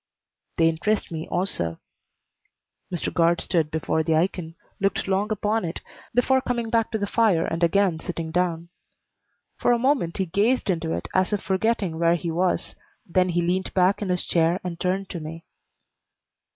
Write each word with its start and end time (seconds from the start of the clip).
"They 0.57 0.67
interest 0.67 1.11
me, 1.11 1.27
also." 1.27 1.79
Mr. 2.91 3.13
Guard 3.13 3.39
stood 3.39 3.69
before 3.69 4.01
the 4.01 4.15
ikon, 4.15 4.55
looked 4.79 5.07
long 5.07 5.31
upon 5.31 5.63
it 5.63 5.81
before 6.15 6.41
coming 6.41 6.71
back 6.71 6.89
to 6.89 6.97
the 6.97 7.05
fire 7.05 7.45
and 7.45 7.63
again 7.63 7.99
sitting 7.99 8.31
down. 8.31 8.69
For 9.59 9.71
a 9.71 9.77
moment 9.77 10.17
he 10.17 10.25
gazed 10.25 10.71
into 10.71 10.91
it 10.93 11.07
as 11.13 11.33
if 11.33 11.43
forgetting 11.43 11.99
where 11.99 12.15
he 12.15 12.31
was, 12.31 12.73
then 13.05 13.29
he 13.29 13.43
leaned 13.43 13.75
back 13.75 14.01
in 14.01 14.09
his 14.09 14.23
chair 14.25 14.59
and 14.63 14.79
turned 14.79 15.07
to 15.09 15.19
me. 15.19 15.45